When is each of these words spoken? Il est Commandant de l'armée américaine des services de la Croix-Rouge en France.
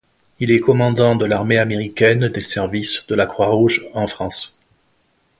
Il 0.39 0.49
est 0.49 0.59
Commandant 0.61 1.15
de 1.15 1.25
l'armée 1.27 1.59
américaine 1.59 2.27
des 2.27 2.41
services 2.41 3.05
de 3.05 3.13
la 3.13 3.27
Croix-Rouge 3.27 3.87
en 3.93 4.07
France. 4.07 4.59